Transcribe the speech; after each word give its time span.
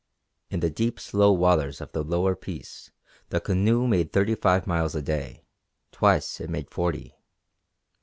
In 0.49 0.61
the 0.61 0.71
deep, 0.71 0.99
slow 0.99 1.31
waters 1.31 1.79
of 1.79 1.91
the 1.91 2.03
Lower 2.03 2.35
Peace 2.35 2.89
the 3.29 3.39
canoe 3.39 3.85
made 3.85 4.11
thirty 4.11 4.33
five 4.33 4.65
miles 4.65 4.95
a 4.95 5.01
day; 5.03 5.45
twice 5.91 6.39
it 6.39 6.49
made 6.49 6.71
forty. 6.71 7.13